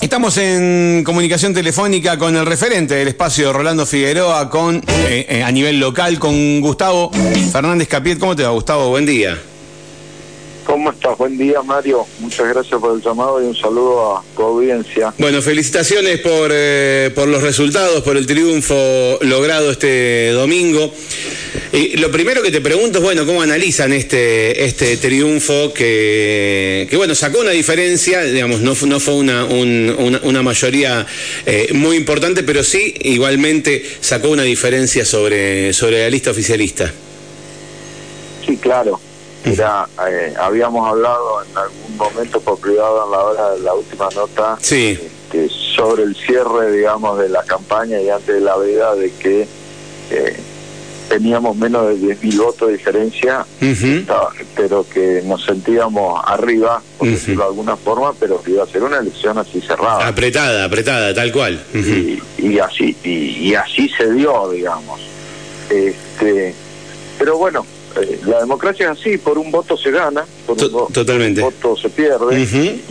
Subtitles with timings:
[0.00, 5.52] Estamos en comunicación telefónica con el referente del espacio Rolando Figueroa, con eh, eh, a
[5.52, 7.12] nivel local, con Gustavo
[7.52, 8.18] Fernández Capiet.
[8.18, 8.88] ¿Cómo te va, Gustavo?
[8.88, 9.38] Buen día.
[10.70, 11.18] ¿Cómo estás?
[11.18, 12.06] Buen día, Mario.
[12.20, 15.12] Muchas gracias por el llamado y un saludo a tu audiencia.
[15.18, 20.94] Bueno, felicitaciones por, eh, por los resultados, por el triunfo logrado este domingo.
[21.72, 26.96] Y lo primero que te pregunto es, bueno, ¿cómo analizan este, este triunfo que, que,
[26.96, 31.04] bueno, sacó una diferencia, digamos, no, no fue una, un- una, una mayoría
[31.46, 36.92] eh, muy importante, pero sí igualmente sacó una diferencia sobre, sobre la lista oficialista?
[38.46, 39.00] Sí, claro.
[39.44, 44.08] Mira, eh, habíamos hablado en algún momento por privado en la hora de la última
[44.14, 44.98] nota Sí.
[45.00, 49.46] este, sobre el cierre, digamos, de la campaña y antes de la veda de que
[50.10, 50.36] eh,
[51.08, 53.44] teníamos menos de 10.000 votos de diferencia,
[54.54, 58.82] pero que nos sentíamos arriba, por decirlo de alguna forma, pero que iba a ser
[58.84, 60.06] una elección así cerrada.
[60.06, 61.60] Apretada, apretada, tal cual.
[61.74, 65.00] Y, y así y, y así se dio digamos
[65.68, 66.54] este
[67.18, 67.64] pero bueno
[67.96, 71.42] eh, la democracia es así por un voto se gana por To- un, vo- totalmente.
[71.42, 72.40] un voto se pierde.
[72.40, 72.82] Y,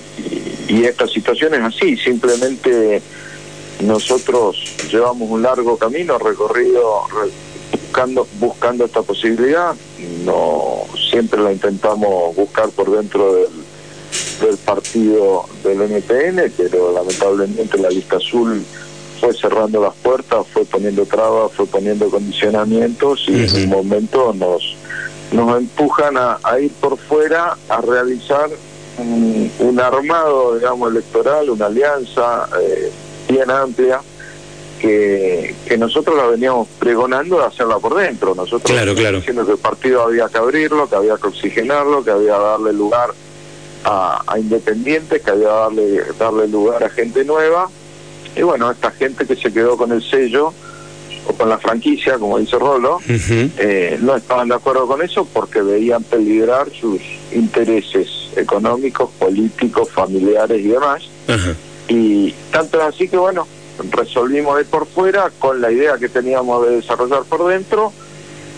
[0.73, 3.01] y esta situación es así simplemente
[3.81, 4.57] nosotros
[4.91, 7.31] llevamos un largo camino recorrido re-
[7.81, 9.73] buscando buscando esta posibilidad.
[10.25, 13.47] No siempre la intentamos buscar por dentro del
[14.41, 18.63] del partido del NPN, pero lamentablemente la lista azul
[19.19, 24.75] fue cerrando las puertas, fue poniendo trabas, fue poniendo condicionamientos y en un momento nos
[25.31, 28.49] nos empujan a, a ir por fuera a realizar
[28.97, 32.91] un, un armado, digamos, electoral, una alianza eh,
[33.29, 34.01] bien amplia
[34.79, 38.33] que, que nosotros la veníamos pregonando de hacerla por dentro.
[38.33, 39.17] Nosotros Claro, claro.
[39.17, 42.73] diciendo que el partido había que abrirlo, que había que oxigenarlo, que había que darle
[42.73, 43.11] lugar
[43.83, 47.69] a, a independientes, que había que darle, darle lugar a gente nueva.
[48.35, 50.53] Y bueno, esta gente que se quedó con el sello
[51.29, 55.61] o con la franquicia, como dice Rolo, eh, no estaban de acuerdo con eso porque
[55.61, 56.99] veían peligrar sus
[57.31, 61.03] intereses económicos, políticos, familiares y demás.
[61.87, 63.47] Y tanto es así que, bueno,
[63.91, 67.93] resolvimos ir por fuera con la idea que teníamos de desarrollar por dentro.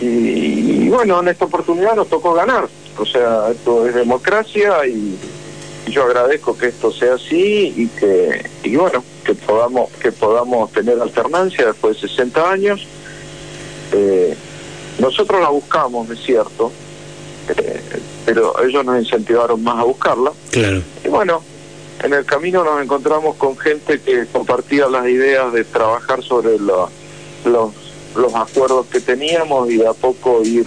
[0.00, 2.68] Y, y bueno, en esta oportunidad nos tocó ganar.
[2.98, 5.16] O sea, esto es democracia y,
[5.86, 10.70] y yo agradezco que esto sea así y que, y bueno, que podamos, que podamos
[10.72, 12.86] tener alternancia después de 60 años.
[13.92, 14.36] Eh,
[14.98, 16.70] nosotros la buscamos, es cierto,
[17.56, 17.80] eh,
[18.24, 20.32] pero ellos nos incentivaron más a buscarla.
[20.50, 20.82] Claro.
[21.04, 21.42] Y bueno,
[22.02, 26.90] en el camino nos encontramos con gente que compartía las ideas de trabajar sobre lo-
[27.44, 27.70] los,
[28.16, 30.66] los acuerdos que teníamos y de a poco ir,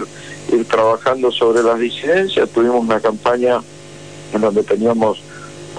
[0.52, 2.48] ir trabajando sobre las disidencias.
[2.50, 3.60] Tuvimos una campaña
[4.32, 5.20] en donde teníamos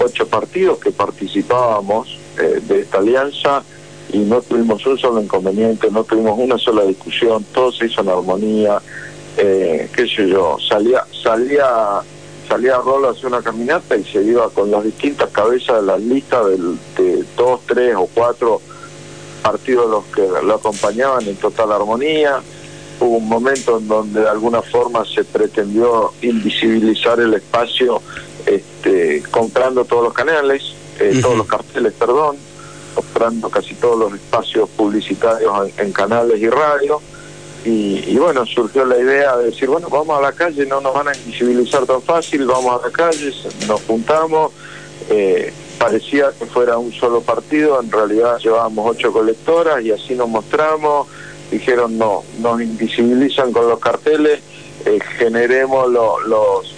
[0.00, 3.62] ocho partidos que participábamos eh, de esta alianza
[4.12, 8.08] y no tuvimos un solo inconveniente, no tuvimos una sola discusión, todo se hizo en
[8.08, 8.80] armonía,
[9.36, 11.66] eh, qué sé yo, salía, salía,
[12.48, 16.46] salía Rolo a una caminata y se iba con las distintas cabezas de las listas
[16.46, 18.60] del- de dos, tres o cuatro
[19.42, 22.40] partidos los que lo acompañaban en total armonía.
[23.00, 28.02] Hubo un momento en donde de alguna forma se pretendió invisibilizar el espacio
[28.44, 30.62] este, comprando todos los canales,
[30.98, 32.36] eh, todos los carteles, perdón,
[32.94, 37.00] comprando casi todos los espacios publicitarios en, en canales y radio.
[37.64, 40.94] Y, y bueno, surgió la idea de decir, bueno, vamos a la calle, no nos
[40.94, 43.32] van a invisibilizar tan fácil, vamos a la calle,
[43.66, 44.52] nos juntamos.
[45.10, 50.28] eh, parecía que fuera un solo partido, en realidad llevábamos ocho colectoras y así nos
[50.28, 51.06] mostramos.
[51.52, 54.40] Dijeron, no, nos invisibilizan con los carteles,
[54.84, 56.74] eh, generemos lo- los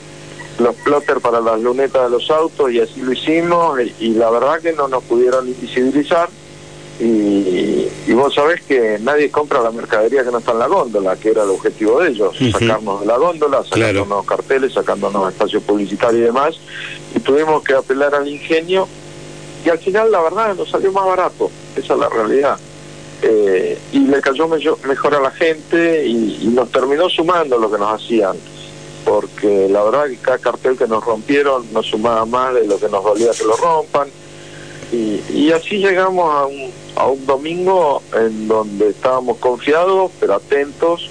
[0.60, 4.31] los plotters para las lunetas de los autos y así lo hicimos y, y la
[4.31, 6.28] verdad que no nos pudieron invisibilizar
[7.00, 11.16] y, y vos sabés que nadie compra la mercadería que no está en la góndola,
[11.16, 14.22] que era el objetivo de ellos, sacarnos de la góndola, sacándonos Claro.
[14.25, 16.56] carteles, sacándonos espacios publicitarios y demás
[17.16, 18.87] y tuvimos que apelar al ingenio
[19.65, 22.58] y al final la verdad nos salió más barato, esa es la realidad.
[23.23, 27.76] Eh, y le cayó mejor a la gente y, y nos terminó sumando lo que
[27.79, 28.34] nos hacían
[29.05, 32.88] porque la verdad que cada cartel que nos rompieron nos sumaba más de lo que
[32.88, 34.08] nos dolía que lo rompan.
[34.93, 41.11] Y, y así llegamos a un, a un domingo en donde estábamos confiados, pero atentos.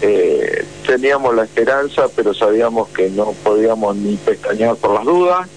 [0.00, 5.48] Eh, teníamos la esperanza, pero sabíamos que no podíamos ni pestañear por las dudas.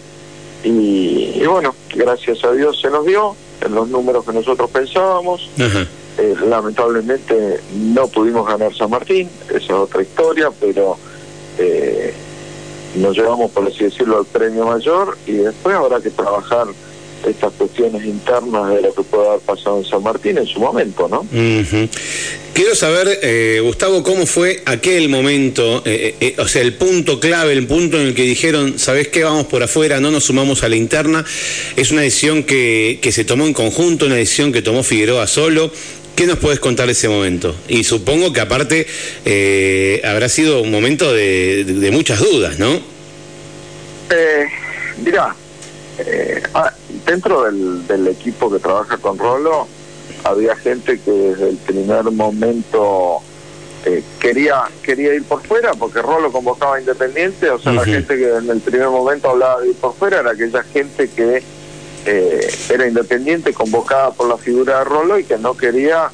[0.63, 5.49] Y, y bueno, gracias a Dios se nos dio en los números que nosotros pensábamos.
[6.17, 10.97] Eh, lamentablemente no pudimos ganar San Martín, esa es otra historia, pero
[11.57, 12.13] eh,
[12.95, 16.67] nos llevamos, por así decirlo, al premio mayor y después habrá que trabajar
[17.27, 21.07] estas cuestiones internas de lo que puede haber pasado en San Martín en su momento,
[21.07, 21.25] ¿no?
[22.53, 27.51] Quiero saber, eh, Gustavo, cómo fue aquel momento, eh, eh, o sea, el punto clave,
[27.51, 29.23] el punto en el que dijeron, ¿sabes qué?
[29.23, 31.25] Vamos por afuera, no nos sumamos a la interna.
[31.75, 35.69] Es una decisión que, que se tomó en conjunto, una decisión que tomó Figueroa solo.
[36.15, 37.55] ¿Qué nos puedes contar de ese momento?
[37.67, 38.87] Y supongo que aparte
[40.03, 42.79] habrá sido un momento de, muchas dudas, ¿no?
[44.09, 44.45] Eh,
[45.03, 45.35] mirá,
[46.53, 46.73] ah,
[47.05, 49.67] dentro del, equipo que trabaja con Rolo,
[50.23, 53.19] había gente que desde el primer momento
[53.85, 58.17] eh, quería quería ir por fuera porque Rolo convocaba a Independiente, o sea, la gente
[58.17, 61.43] que en el primer momento hablaba de ir por fuera era aquella gente que
[62.05, 66.09] eh, era independiente, convocada por la figura de Rolo y que no quería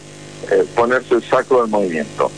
[0.50, 2.32] eh, ponerse el saco del movimiento.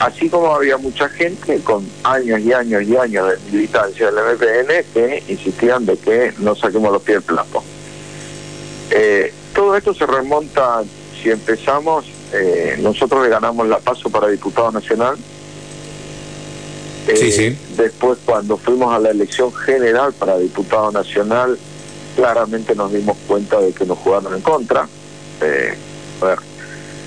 [0.00, 4.84] Así como había mucha gente con años y años y años de militancia del MPN
[4.94, 7.62] que insistían de que no saquemos los pies del plato.
[8.90, 10.82] Eh, todo esto se remonta,
[11.22, 15.18] si empezamos, eh, nosotros le ganamos la paso para diputado nacional.
[17.14, 17.44] sí, sí.
[17.44, 21.58] Eh, después, cuando fuimos a la elección general para diputado nacional,
[22.20, 24.82] claramente nos dimos cuenta de que nos jugaron en contra.
[24.82, 26.38] a ver,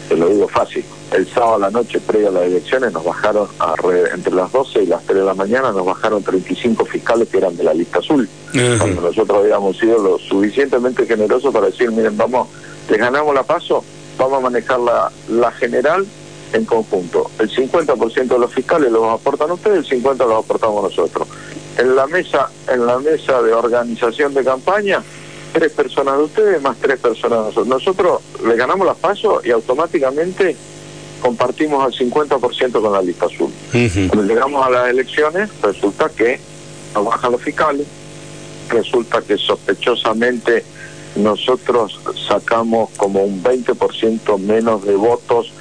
[0.10, 0.84] te lo digo fácil.
[1.12, 3.76] El sábado a la noche, previo a las elecciones, nos bajaron a
[4.12, 7.56] entre las 12 y las 3 de la mañana, nos bajaron 35 fiscales que eran
[7.56, 8.28] de la lista azul.
[8.52, 12.48] Cuando nosotros habíamos sido lo suficientemente generosos para decir, miren, vamos,
[12.90, 13.84] les ganamos la paso,
[14.18, 16.08] vamos a manejar la, la general
[16.54, 17.30] en conjunto.
[17.38, 21.28] El 50% de los fiscales los aportan ustedes, el 50% los aportamos nosotros.
[21.78, 25.02] En la mesa, en la mesa de organización de campaña,
[25.54, 27.68] tres personas de ustedes más tres personas de nosotros.
[27.68, 30.56] Nosotros le ganamos las pasos y automáticamente
[31.22, 33.52] compartimos al 50% con la lista azul.
[34.10, 36.40] Cuando llegamos a las elecciones, resulta que
[36.94, 37.88] nos bajan los fiscales,
[38.70, 40.64] resulta que sospechosamente
[41.16, 45.52] nosotros sacamos como un 20% menos de votos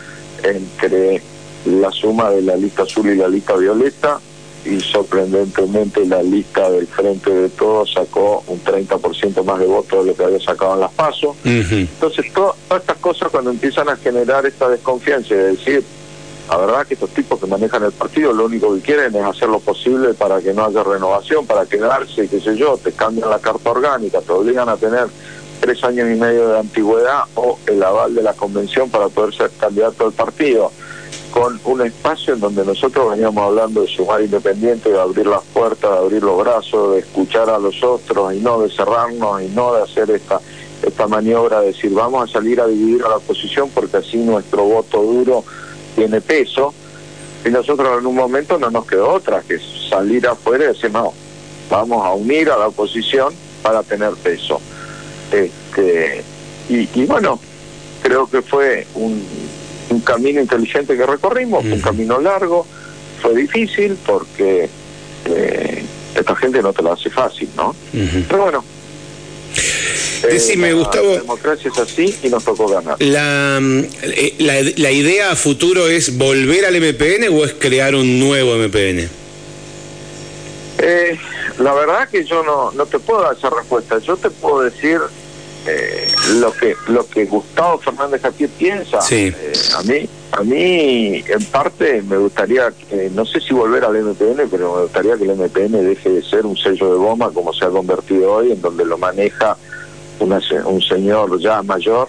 [0.43, 1.23] entre
[1.67, 4.19] la suma de la lista azul y la lista violeta,
[4.65, 10.11] y sorprendentemente la lista del Frente de Todos sacó un 30% más de votos de
[10.11, 11.37] lo que había sacado en las PASO.
[11.45, 15.85] Entonces, todas estas cosas cuando empiezan a generar esta desconfianza y decir,
[16.49, 19.49] la verdad que estos tipos que manejan el partido lo único que quieren es hacer
[19.49, 23.39] lo posible para que no haya renovación, para quedarse, qué sé yo, te cambian la
[23.39, 25.07] carta orgánica, te obligan a tener
[25.61, 29.51] tres años y medio de antigüedad o el aval de la convención para poder ser
[29.59, 30.73] candidato al partido
[31.31, 35.91] con un espacio en donde nosotros veníamos hablando de sumar independiente, de abrir las puertas,
[35.91, 39.75] de abrir los brazos, de escuchar a los otros y no de cerrarnos y no
[39.75, 40.41] de hacer esta
[40.83, 44.65] esta maniobra de decir vamos a salir a dividir a la oposición porque así nuestro
[44.65, 45.45] voto duro
[45.95, 46.75] tiene peso
[47.45, 49.59] y nosotros en un momento no nos quedó otra que
[49.89, 51.13] salir afuera y decir no,
[51.71, 53.33] vamos a unir a la oposición
[53.63, 54.61] para tener peso.
[55.31, 56.23] Este,
[56.69, 57.39] y, y bueno,
[58.03, 59.25] creo que fue un,
[59.93, 62.67] un camino inteligente que recorrimos, un camino largo,
[63.21, 64.69] fue difícil porque
[65.27, 65.85] eh,
[66.15, 67.75] esta gente no te lo hace fácil, ¿no?
[67.93, 68.65] Pero bueno.
[70.23, 71.15] Decime, eh, Gustavo.
[71.15, 72.97] La democracia es así y nos tocó ganar.
[73.01, 73.61] La,
[74.03, 78.57] eh, la, la, idea a futuro es volver al MPN o es crear un nuevo
[78.57, 79.09] MPN?
[80.79, 81.19] Eh,
[81.59, 83.99] la verdad que yo no, no te puedo dar esa respuesta.
[83.99, 85.01] Yo te puedo decir
[85.67, 86.09] eh,
[86.41, 92.03] lo que lo que Gustavo Fernández Javier piensa eh, a mí a mí en parte
[92.03, 92.73] me gustaría
[93.15, 96.47] no sé si volver al MPN pero me gustaría que el MPN deje de ser
[96.47, 99.57] un sello de goma como se ha convertido hoy en donde lo maneja
[100.19, 102.09] un señor ya mayor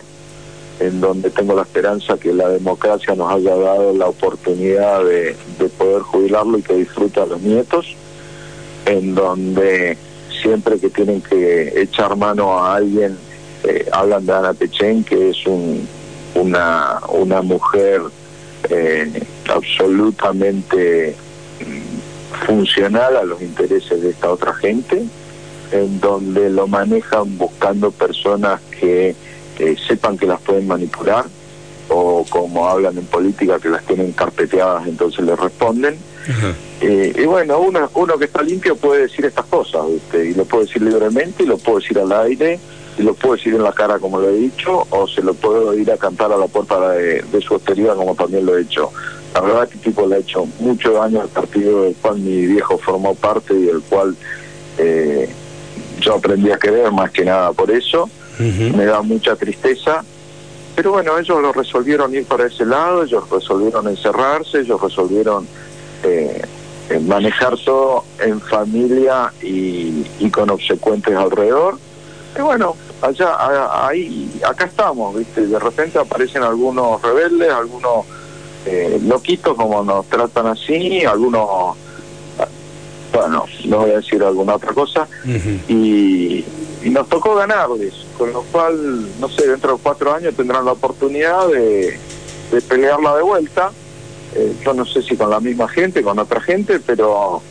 [0.79, 5.69] en donde tengo la esperanza que la democracia nos haya dado la oportunidad de, de
[5.69, 7.95] poder jubilarlo y que disfrute a los nietos
[8.85, 9.97] en donde
[10.41, 13.17] siempre que tienen que echar mano a alguien
[13.63, 15.87] eh, hablan de Ana Pechen, que es un,
[16.35, 18.01] una, una mujer
[18.69, 21.15] eh, absolutamente
[21.59, 25.03] mm, funcional a los intereses de esta otra gente,
[25.71, 29.15] en donde lo manejan buscando personas que
[29.87, 31.25] sepan que las pueden manipular,
[31.89, 35.97] o como hablan en política que las tienen carpeteadas, entonces le responden.
[36.81, 40.65] Eh, y bueno, uno, uno que está limpio puede decir estas cosas, y lo puede
[40.65, 42.59] decir libremente y lo puede decir al aire
[42.97, 45.91] lo puedo decir en la cara como lo he dicho o se lo puedo ir
[45.91, 48.91] a cantar a la puerta de, su hostería como también lo he hecho.
[49.33, 52.45] La verdad que este tipo le ha hecho mucho daño al partido del cual mi
[52.45, 54.15] viejo formó parte y del cual
[54.77, 55.27] eh,
[55.99, 58.09] yo aprendí a querer más que nada por eso.
[58.39, 60.03] Me da mucha tristeza.
[60.75, 65.47] Pero bueno, ellos lo resolvieron ir para ese lado, ellos resolvieron encerrarse, ellos resolvieron
[66.03, 66.41] eh,
[67.01, 71.77] manejar todo en familia y, y con obsecuentes alrededor
[72.37, 75.47] y bueno, allá, ahí, acá estamos, ¿viste?
[75.47, 78.05] De repente aparecen algunos rebeldes, algunos
[78.65, 81.75] eh, loquitos como nos tratan así, algunos,
[83.13, 85.07] bueno, no voy a decir alguna otra cosa,
[85.67, 86.45] y,
[86.83, 91.47] nos tocó ganarles, con lo cual, no sé, dentro de cuatro años tendrán la oportunidad
[91.47, 91.97] de,
[92.51, 93.71] de pelearla de vuelta.
[94.35, 97.41] Eh, yo no sé si con la misma gente, con otra gente, pero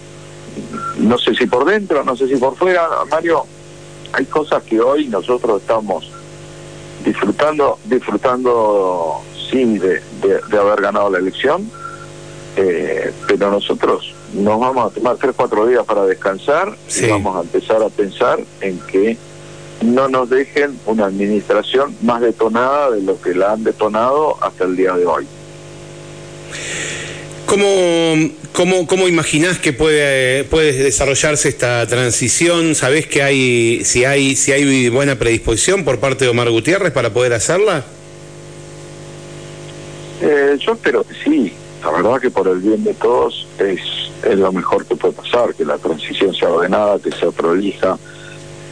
[0.99, 2.89] no sé si por dentro, no sé si por fuera.
[3.11, 3.47] Mario,
[4.13, 6.11] hay cosas que hoy nosotros estamos
[7.05, 11.69] disfrutando, disfrutando sí de, de, haber ganado la elección,
[12.57, 17.41] eh, pero nosotros nos vamos a tomar tres, cuatro días para descansar y vamos a
[17.41, 19.17] empezar a pensar en que
[19.83, 24.77] no nos dejen una administración más detonada de lo que la han detonado hasta el
[24.77, 25.27] día de hoy.
[27.47, 32.75] ¿Cómo, cómo, cómo imaginás que puede, puede desarrollarse esta transición?
[32.75, 37.13] ¿Sabés que hay, si hay, si hay buena predisposición por parte de Omar Gutiérrez para
[37.13, 37.85] poder hacerla?
[40.23, 41.53] Eh, yo espero que sí.
[41.83, 43.81] La verdad que por el bien de todos es,
[44.23, 47.99] es lo mejor que puede pasar, que la transición sea ordenada, que sea prolija,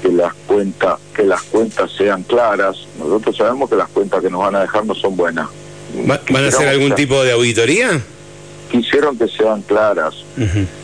[0.01, 2.77] que las cuentas que las cuentas sean claras.
[2.99, 5.49] Nosotros sabemos que las cuentas que nos van a dejar no son buenas.
[6.07, 8.01] ¿Van a hacer algún tipo de auditoría?
[8.71, 10.15] Quisieron que sean claras.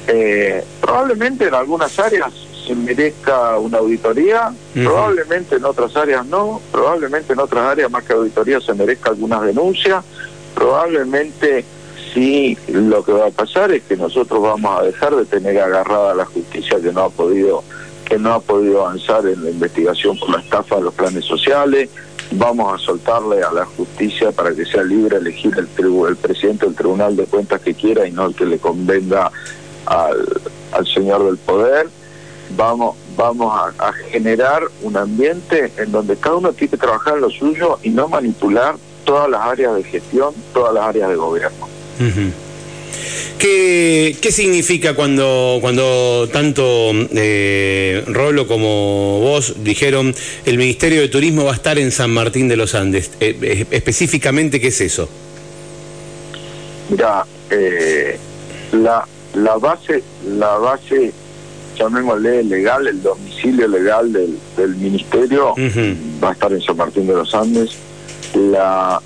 [0.08, 2.32] Eh, probablemente en algunas áreas
[2.66, 8.12] se merezca una auditoría, probablemente en otras áreas no, probablemente en otras áreas más que
[8.12, 10.04] auditoría se merezca algunas denuncias,
[10.54, 11.64] probablemente
[12.12, 16.14] sí lo que va a pasar es que nosotros vamos a dejar de tener agarrada
[16.14, 17.62] la justicia que no ha podido
[18.04, 21.90] que no ha podido avanzar en la investigación por la estafa de los planes sociales.
[22.32, 25.68] Vamos a soltarle a la justicia para que sea libre elegir el,
[26.08, 29.30] el presidente del Tribunal de Cuentas que quiera y no el que le convenga
[29.86, 31.88] al, señor del poder.
[32.56, 37.30] Vamos, vamos a, generar un ambiente en donde cada uno tiene que trabajar en lo
[37.30, 41.68] suyo y no manipular todas las áreas de gestión, todas las áreas de gobierno.
[43.38, 50.14] ¿Qué, ¿Qué, significa cuando, cuando tanto eh, Rolo como vos dijeron
[50.46, 53.10] el Ministerio de Turismo va a estar en San Martín de los Andes?
[53.20, 55.08] Eh, eh, específicamente, ¿qué es eso?
[56.88, 58.18] Mira, eh,
[58.72, 61.12] la, la base, la base,
[61.78, 65.54] llamémosle legal, el domicilio legal del, del ministerio
[66.22, 67.76] va a estar en San Martín de los Andes.
[68.34, 69.00] La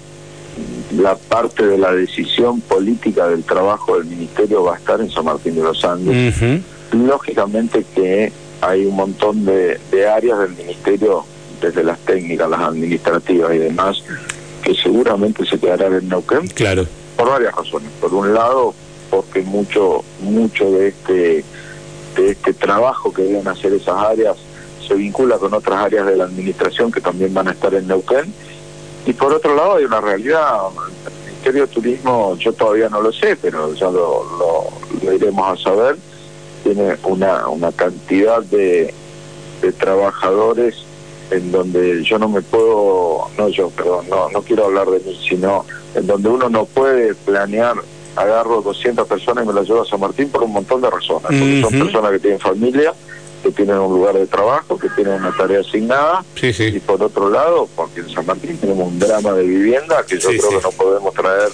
[0.90, 5.24] la parte de la decisión política del trabajo del ministerio va a estar en San
[5.24, 6.34] Martín de los Andes.
[6.92, 9.78] Lógicamente que hay un montón de,
[10.08, 11.24] áreas del ministerio,
[11.60, 14.02] desde las técnicas, las administrativas y demás,
[14.62, 16.46] que seguramente se quedarán en Neuquén.
[16.48, 16.86] Claro.
[17.16, 17.90] Por varias razones.
[18.00, 18.74] Por un lado,
[19.10, 21.44] porque mucho, mucho de este,
[22.16, 24.36] de este trabajo que deben hacer esas áreas
[24.86, 28.32] se vincula con otras áreas de la administración que también van a estar en Neuquén
[29.06, 30.68] y por otro lado hay una realidad,
[31.06, 34.24] el Ministerio de Turismo yo todavía no lo sé, pero ya lo,
[35.02, 35.96] lo, iremos a saber,
[36.62, 38.92] tiene una, una cantidad de,
[39.62, 40.84] de trabajadores
[41.30, 45.18] en donde yo no me puedo, no yo, perdón, no, no quiero hablar de mí,
[45.28, 45.64] sino
[45.94, 47.76] en donde uno no puede planear,
[48.16, 51.26] agarro 200 personas y me las llevo a San Martín por un montón de razones,
[51.26, 52.92] porque son personas que tienen familia,
[53.42, 56.24] que tienen un lugar de trabajo, que tienen una tarea asignada,
[56.76, 60.28] y por otro lado, porque en San Martín tenemos un drama de vivienda que yo
[60.28, 61.48] creo que no podemos traer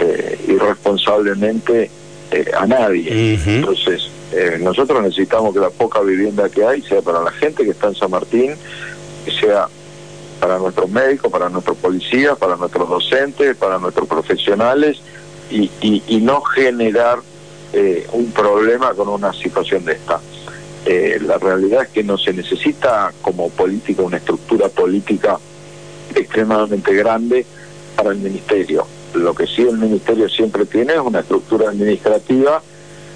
[0.00, 1.90] eh, irresponsablemente
[2.30, 3.38] eh, a nadie.
[3.46, 7.70] Entonces, eh, nosotros necesitamos que la poca vivienda que hay sea para la gente que
[7.70, 8.54] está en San Martín,
[9.24, 9.68] que sea
[10.40, 14.98] para nuestros médicos, para nuestros policías, para nuestros docentes, para nuestros profesionales,
[15.50, 17.18] y, y, y no generar
[18.12, 20.20] un problema con una situación de esta.
[20.86, 25.38] Eh, la realidad es que no se necesita como política una estructura política
[26.14, 27.46] extremadamente grande
[27.96, 28.86] para el ministerio.
[29.14, 32.60] Lo que sí el ministerio siempre tiene es una estructura administrativa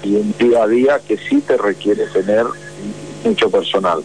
[0.03, 2.45] y un día a día que sí te requiere tener
[3.23, 4.01] mucho personal.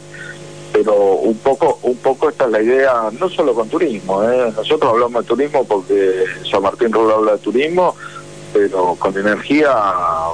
[0.72, 4.52] Pero un poco, un poco esta es la idea, no solo con turismo, ¿eh?
[4.54, 7.94] nosotros hablamos de turismo porque San Martín Rural habla de turismo,
[8.54, 9.74] pero con energía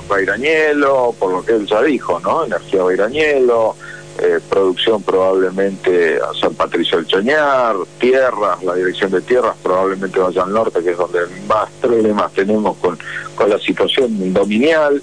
[0.07, 2.45] Bairañelo, por lo que él ya dijo, ¿no?
[2.45, 3.75] Energía Bairañelo,
[4.19, 10.43] eh, producción probablemente a San Patricio del Chañar, tierras, la dirección de tierras probablemente vaya
[10.43, 12.99] al norte, que es donde más problemas tenemos con,
[13.35, 15.03] con la situación dominial,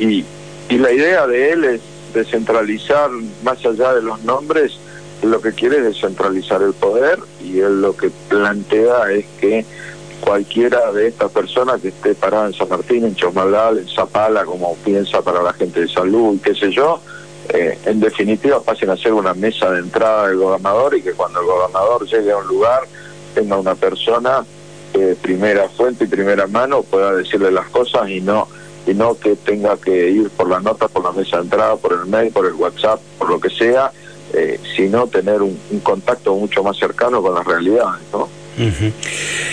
[0.00, 0.24] y,
[0.68, 1.80] y la idea de él es
[2.12, 3.10] descentralizar,
[3.44, 4.72] más allá de los nombres,
[5.22, 9.64] lo que quiere es descentralizar el poder, y él lo que plantea es que
[10.20, 14.74] cualquiera de estas personas que esté parada en San Martín, en Chomalal, en Zapala, como
[14.76, 17.00] piensa para la gente de salud, qué sé yo,
[17.48, 21.40] eh, en definitiva pasen a ser una mesa de entrada del gobernador y que cuando
[21.40, 22.82] el gobernador llegue a un lugar
[23.34, 24.44] tenga una persona
[24.92, 28.48] de primera fuente y primera mano pueda decirle las cosas y no
[28.86, 31.92] y no que tenga que ir por la nota, por la mesa de entrada, por
[31.92, 33.92] el mail, por el WhatsApp, por lo que sea,
[34.32, 38.28] eh, sino tener un, contacto mucho más cercano con las realidades, ¿no?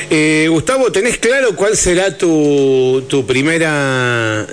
[0.09, 4.45] Eh, Gustavo, ¿tenés claro cuál será tu, tu primera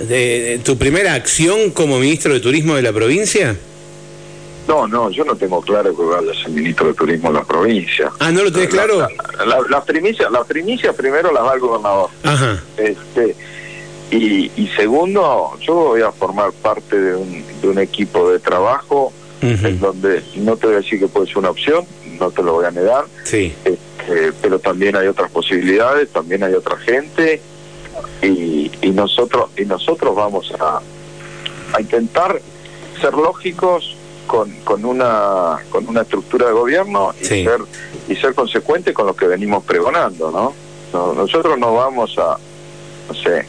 [0.63, 3.55] tu primera acción como ministro de Turismo de la provincia?
[4.67, 7.43] No, no, yo no tengo claro que vaya a ser ministro de Turismo de la
[7.43, 8.11] provincia.
[8.19, 8.99] Ah, ¿no lo tenés claro?
[9.45, 12.09] Las la, primicias la primicia primero las va el gobernador.
[12.23, 12.63] Ajá.
[12.77, 13.35] Este,
[14.11, 19.11] y, y, segundo, yo voy a formar parte de un, de un equipo de trabajo
[19.41, 21.85] en donde no te voy a decir que puede ser una opción,
[22.17, 23.05] no te lo voy a negar.
[23.25, 23.53] Sí.
[23.65, 23.77] Este,
[24.41, 27.41] pero también hay otras posibilidades, también hay otra gente
[28.21, 30.81] y, y nosotros y nosotros vamos a,
[31.73, 32.41] a intentar
[32.99, 33.95] ser lógicos
[34.27, 37.59] con, con una con una estructura de gobierno y ser
[38.07, 40.53] y ser consecuente con lo que venimos pregonando, ¿no?
[41.13, 42.37] nosotros no vamos a
[43.07, 43.45] no sé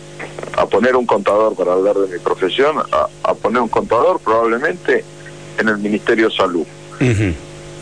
[0.56, 5.04] a poner un contador para hablar de mi profesión, a, poner un contador probablemente
[5.58, 6.66] en el Ministerio de Salud.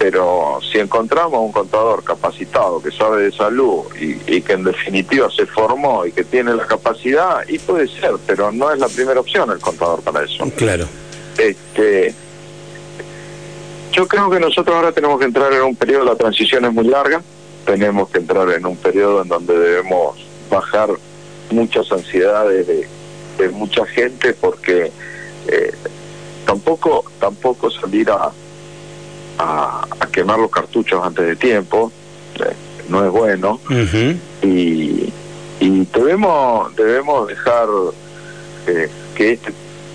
[0.03, 5.47] Pero si encontramos un contador capacitado que sabe de salud y, que en definitiva se
[5.47, 9.53] formó y que tiene la capacidad, y puede ser, pero no es la primera opción
[9.53, 10.45] el contador para eso.
[10.57, 10.87] Claro.
[11.39, 12.13] Este,
[13.93, 16.89] yo creo que nosotros ahora tenemos que entrar en un periodo, la transición es muy
[16.89, 17.23] larga,
[17.65, 20.19] tenemos que entrar en un periodo en donde debemos
[20.51, 20.89] bajar
[21.53, 22.89] muchas ansiedades de,
[23.53, 24.91] mucha gente porque
[25.47, 25.73] eh,
[26.45, 28.33] tampoco tampoco salir a,
[29.43, 31.91] a, quemar los cartuchos antes de tiempo
[32.37, 32.55] eh,
[32.89, 33.61] no es bueno.
[34.43, 35.13] Y,
[35.61, 37.69] y debemos debemos dejar
[38.67, 39.53] eh, que este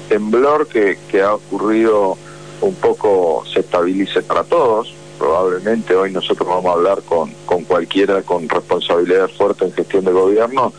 [0.10, 2.18] temblor que, que ha ocurrido
[2.62, 4.94] un poco se estabilice para todos.
[5.20, 10.12] Probablemente hoy nosotros vamos a hablar con, con cualquiera con responsabilidad fuerte en gestión de
[10.12, 10.74] gobierno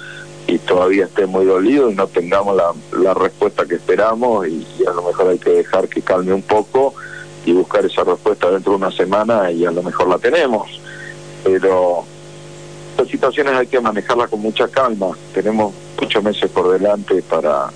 [0.46, 4.92] y todavía esté muy dolido y no tengamos la, la respuesta que esperamos y, a
[4.92, 6.94] lo mejor hay que dejar que calme un poco
[7.48, 10.68] y buscar esa respuesta dentro de una semana y a lo mejor la tenemos.
[11.42, 12.04] Pero
[12.90, 15.16] estas situaciones hay que manejarlas con mucha calma.
[15.32, 17.70] Tenemos ocho meses por delante para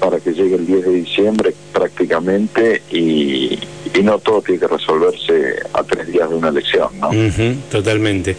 [0.00, 3.58] para que llegue el 10 de diciembre prácticamente y,
[3.94, 7.10] y no todo tiene que resolverse a tres días de una elección, ¿no?
[7.70, 8.36] totalmente.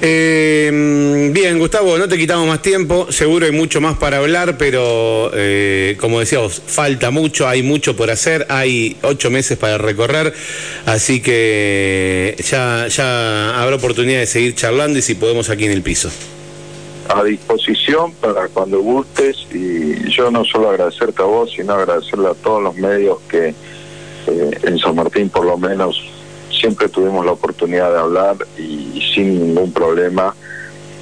[0.00, 5.30] Eh, bien, Gustavo, no te quitamos más tiempo, seguro hay mucho más para hablar, pero
[5.34, 10.32] eh, como decíamos, falta mucho, hay mucho por hacer, hay ocho meses para recorrer,
[10.86, 15.82] así que ya, ya habrá oportunidad de seguir charlando y si podemos aquí en el
[15.82, 16.10] piso
[17.12, 22.34] a disposición para cuando gustes y yo no solo agradecerte a vos, sino agradecerle a
[22.34, 23.52] todos los medios que
[24.26, 26.00] eh, en San Martín por lo menos
[26.60, 30.34] siempre tuvimos la oportunidad de hablar y, sin ningún problema.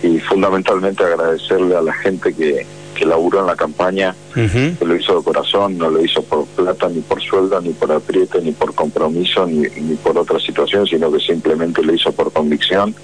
[0.02, 5.16] Y fundamentalmente agradecerle a la gente que, que laburó en la campaña, que lo hizo
[5.18, 8.74] de corazón, no lo hizo por plata, ni por sueldo, ni por apriete, ni por
[8.74, 12.94] compromiso, ni, ni por otra situación, sino que simplemente lo hizo por convicción.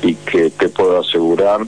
[0.00, 1.60] Y que te puedo asegurar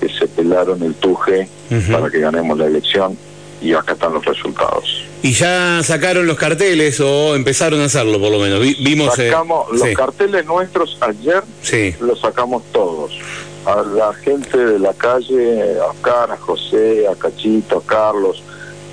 [0.00, 1.48] que se pelaron el tuje
[1.90, 3.16] para que ganemos la elección
[3.60, 5.04] y acá están los resultados.
[5.22, 8.60] ¿Y ya sacaron los carteles o empezaron a hacerlo por lo menos?
[8.60, 11.94] Vimos, eh, Sacamos los carteles nuestros ayer, sí.
[12.00, 13.18] los sacamos todos.
[13.66, 18.42] A la gente de la calle, a Oscar, a José, a Cachito, a Carlos,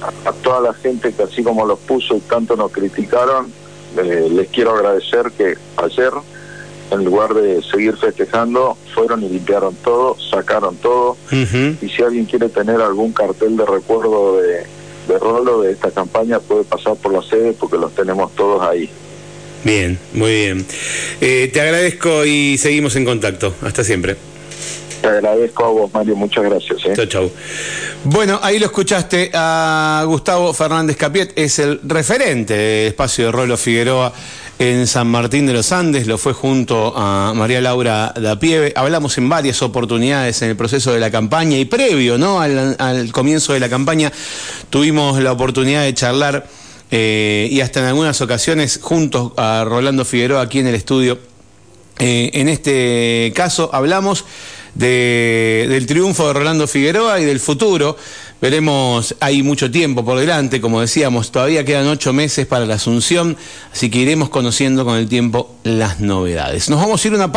[0.02, 3.52] a, toda la gente que así como los puso y tanto nos criticaron,
[3.98, 6.12] eh, les quiero agradecer que ayer
[6.92, 11.18] en lugar de seguir festejando, fueron y limpiaron todo, sacaron todo.
[11.32, 14.66] Y si alguien quiere tener algún cartel de recuerdo de,
[15.08, 18.90] de Rolo de esta campaña, puede pasar por la sede porque los tenemos todos ahí.
[19.64, 20.66] Bien, muy bien.
[21.22, 23.54] Eh, te agradezco y seguimos en contacto.
[23.64, 24.16] Hasta siempre.
[25.06, 26.16] Te agradezco a vos, Mario.
[26.16, 26.84] Muchas gracias.
[26.84, 26.94] ¿eh?
[26.96, 27.32] Chau, chau.
[28.06, 33.56] Bueno, ahí lo escuchaste a Gustavo Fernández Capiet, es el referente del espacio de Rolo
[33.56, 34.12] Figueroa
[34.58, 38.74] en San Martín de los Andes, lo fue junto a María Laura Dapieve.
[38.76, 42.42] Hablamos en varias oportunidades en el proceso de la campaña y previo ¿no?
[42.42, 44.12] al, comienzo de la campaña
[44.72, 46.48] tuvimos la oportunidad de charlar
[46.90, 51.20] eh, y hasta en algunas ocasiones juntos a Rolando Figueroa aquí en el estudio.
[52.00, 54.26] Eh, en este caso hablamos
[54.76, 57.98] del triunfo de Rolando Figueroa y del futuro.
[58.42, 63.38] Veremos, hay mucho tiempo por delante, como decíamos, todavía quedan ocho meses para la asunción,
[63.72, 66.70] así que iremos conociendo con el tiempo las novedades.
[66.70, 67.34] Nos vamos a ir una pausa.